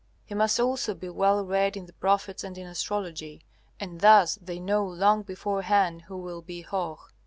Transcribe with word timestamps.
He 0.25 0.33
must 0.33 0.59
also 0.59 0.95
be 0.95 1.09
well 1.09 1.45
read 1.45 1.77
in 1.77 1.85
the 1.85 1.93
prophets 1.93 2.43
and 2.43 2.57
in 2.57 2.65
astrology. 2.65 3.45
And 3.79 4.01
thus 4.01 4.33
they 4.41 4.59
know 4.59 4.83
long 4.83 5.21
beforehand 5.21 6.01
who 6.07 6.17
will 6.17 6.41
be 6.41 6.61
Hoh. 6.63 6.97